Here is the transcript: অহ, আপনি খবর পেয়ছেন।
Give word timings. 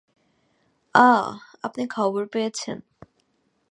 অহ, 0.95 1.27
আপনি 1.63 1.83
খবর 1.87 2.23
পেয়ছেন। 2.27 2.77